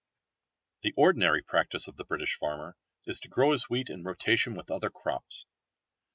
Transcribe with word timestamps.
The 0.81 0.95
ordinary 0.97 1.43
practice 1.43 1.87
of 1.87 1.95
the 1.95 2.03
British 2.03 2.33
farmer 2.35 2.75
is 3.05 3.19
to 3.19 3.27
grow 3.27 3.51
his 3.51 3.69
wheat 3.69 3.91
in 3.91 4.01
rotation 4.01 4.55
with 4.55 4.71
other 4.71 4.89
crops. 4.89 5.45